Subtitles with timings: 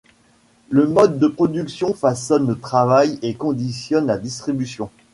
[0.71, 4.89] Le mode de production façonne le travail et conditionne la distribution.